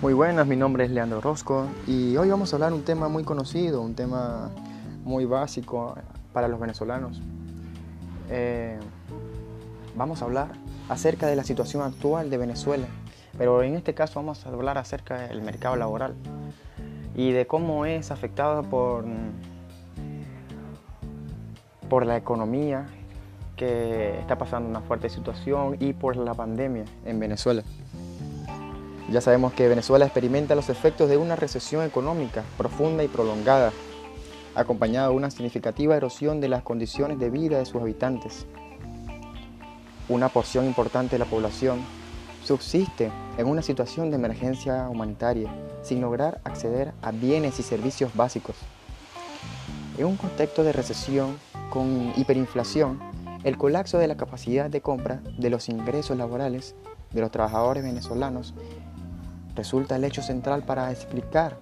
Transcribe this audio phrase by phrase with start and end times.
[0.00, 3.24] Muy buenas, mi nombre es Leandro Rosco y hoy vamos a hablar un tema muy
[3.24, 4.48] conocido, un tema
[5.02, 5.96] muy básico
[6.32, 7.20] para los venezolanos.
[8.30, 8.78] Eh,
[9.96, 10.52] vamos a hablar
[10.88, 12.86] acerca de la situación actual de Venezuela,
[13.36, 16.14] pero en este caso vamos a hablar acerca del mercado laboral
[17.16, 19.04] y de cómo es afectado por,
[21.88, 22.86] por la economía
[23.56, 27.64] que está pasando una fuerte situación y por la pandemia en Venezuela.
[29.10, 33.72] Ya sabemos que Venezuela experimenta los efectos de una recesión económica profunda y prolongada,
[34.54, 38.44] acompañada de una significativa erosión de las condiciones de vida de sus habitantes.
[40.10, 41.80] Una porción importante de la población
[42.44, 45.50] subsiste en una situación de emergencia humanitaria
[45.82, 48.56] sin lograr acceder a bienes y servicios básicos.
[49.96, 51.38] En un contexto de recesión
[51.70, 53.00] con hiperinflación,
[53.42, 56.74] el colapso de la capacidad de compra de los ingresos laborales
[57.12, 58.54] de los trabajadores venezolanos
[59.58, 61.56] resulta el hecho central para explicar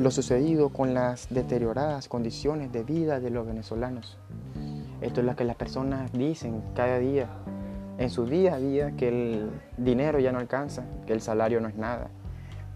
[0.00, 4.18] lo sucedido con las deterioradas condiciones de vida de los venezolanos.
[5.00, 7.28] Esto es lo que las personas dicen cada día,
[7.98, 11.68] en su día a día, que el dinero ya no alcanza, que el salario no
[11.68, 12.08] es nada,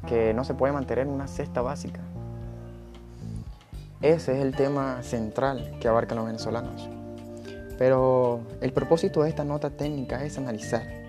[0.07, 2.01] que no se puede mantener una cesta básica.
[4.01, 6.89] Ese es el tema central que abarcan los venezolanos.
[7.77, 11.01] Pero el propósito de esta nota técnica es analizar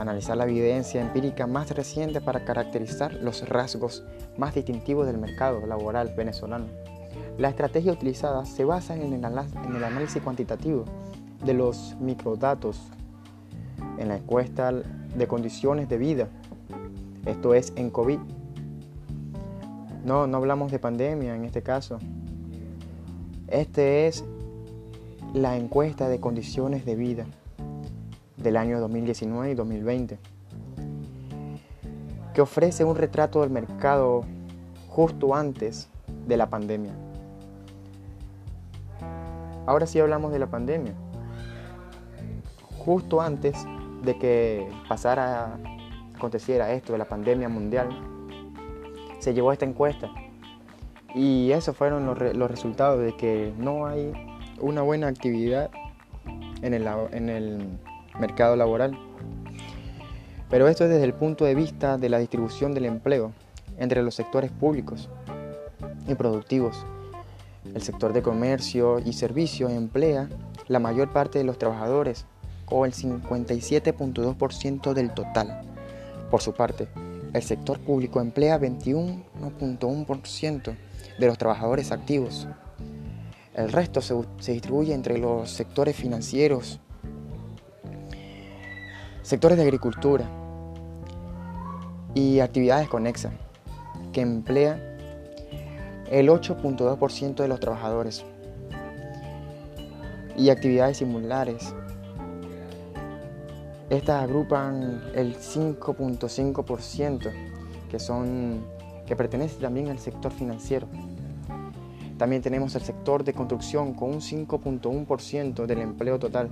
[0.00, 4.02] analizar la evidencia empírica más reciente para caracterizar los rasgos
[4.38, 6.66] más distintivos del mercado laboral venezolano.
[7.38, 10.84] La estrategia utilizada se basa en el, análisis cuantitativo
[11.44, 12.80] de los microdatos
[13.98, 16.28] en la encuesta de condiciones de vida,
[17.26, 18.18] esto es en COVID.
[20.04, 21.98] No, no hablamos de pandemia en este caso.
[23.48, 24.24] Este es
[25.34, 27.26] la encuesta de condiciones de vida
[28.42, 30.18] del año 2019 y 2020,
[32.34, 34.24] que ofrece un retrato del mercado
[34.88, 35.88] justo antes
[36.26, 36.92] de la pandemia.
[39.66, 40.94] Ahora sí hablamos de la pandemia.
[42.78, 43.54] Justo antes
[44.02, 45.58] de que pasara,
[46.16, 47.88] aconteciera esto de la pandemia mundial,
[49.18, 50.10] se llevó esta encuesta.
[51.14, 54.12] Y esos fueron los, los resultados de que no hay
[54.60, 55.70] una buena actividad
[56.62, 57.78] en el, en el
[58.18, 58.98] mercado laboral.
[60.48, 63.32] Pero esto es desde el punto de vista de la distribución del empleo
[63.78, 65.08] entre los sectores públicos
[66.08, 66.84] y productivos.
[67.74, 70.28] El sector de comercio y servicios emplea
[70.66, 72.26] la mayor parte de los trabajadores,
[72.70, 75.60] o el 57.2% del total.
[76.30, 76.88] Por su parte,
[77.32, 80.76] el sector público emplea 21.1%
[81.18, 82.48] de los trabajadores activos.
[83.54, 86.80] El resto se, se distribuye entre los sectores financieros,
[89.22, 90.24] sectores de agricultura
[92.14, 93.32] y actividades conexas
[94.12, 94.80] que emplea
[96.10, 98.24] el 8.2% de los trabajadores
[100.36, 101.74] y actividades similares.
[103.90, 107.30] Estas agrupan el 5.5%
[107.90, 108.64] que son
[109.06, 110.86] que pertenece también al sector financiero.
[112.16, 116.50] También tenemos el sector de construcción con un 5.1% del empleo total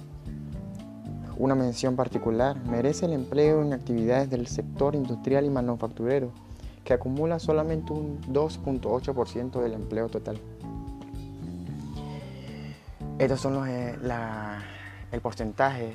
[1.39, 6.33] una mención particular merece el empleo en actividades del sector industrial y manufacturero,
[6.85, 10.41] que acumula solamente un 2.8% del empleo total.
[13.19, 13.97] Estos son los, eh,
[15.13, 15.93] el porcentaje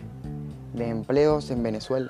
[0.74, 2.10] de empleos en Venezuela.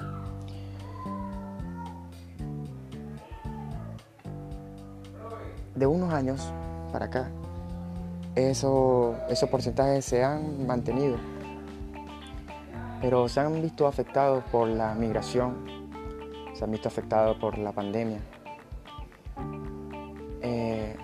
[5.74, 6.54] De unos años
[6.92, 7.32] para acá,
[8.36, 11.33] eso, esos porcentajes se han mantenido
[13.04, 15.92] pero se han visto afectados por la migración,
[16.54, 18.20] se han visto afectados por la pandemia,
[20.42, 20.96] eh,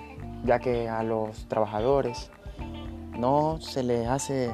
[0.46, 2.32] ya que a los trabajadores
[3.18, 4.50] no se les hace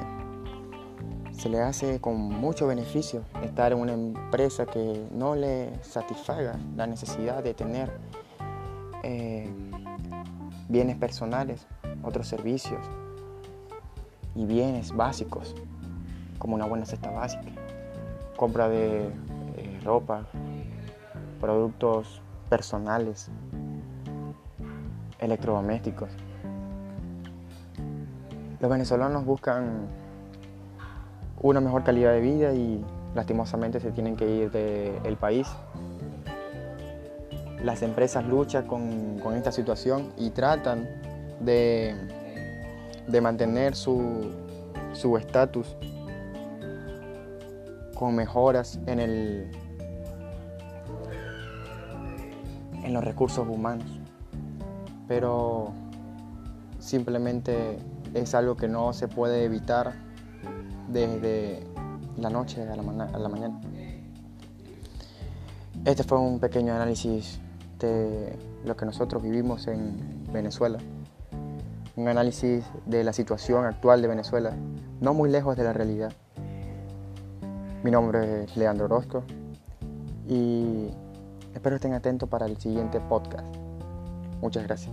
[1.30, 6.88] se les hace con mucho beneficio estar en una empresa que no le satisfaga la
[6.88, 7.92] necesidad de tener
[9.04, 9.48] eh,
[10.68, 11.64] bienes personales,
[12.02, 12.84] otros servicios
[14.34, 15.54] y bienes básicos
[16.46, 17.42] como una buena cesta básica,
[18.36, 20.26] compra de eh, ropa,
[21.40, 23.28] productos personales,
[25.18, 26.08] electrodomésticos.
[28.60, 29.88] Los venezolanos buscan
[31.42, 32.84] una mejor calidad de vida y
[33.16, 35.48] lastimosamente se tienen que ir del país.
[37.60, 40.86] Las empresas luchan con, esta situación y tratan
[41.40, 41.96] de,
[43.08, 44.30] de mantener su
[45.18, 45.76] estatus
[47.98, 49.50] con mejoras en el
[52.84, 53.86] en los recursos humanos,
[55.08, 55.72] pero
[56.78, 57.78] simplemente
[58.14, 59.94] es algo que no se puede evitar
[60.88, 61.66] desde
[62.16, 63.60] la noche a la, a la mañana.
[65.84, 67.40] Este fue un pequeño análisis
[67.80, 70.78] de lo que nosotros vivimos en Venezuela.
[71.96, 74.52] Un análisis de la situación actual de Venezuela,
[75.00, 76.12] no muy lejos de la realidad.
[77.86, 79.22] Mi nombre es Leandro Orozco
[80.28, 80.88] y
[81.54, 83.46] espero estén atentos para el siguiente podcast.
[84.40, 84.92] Muchas gracias.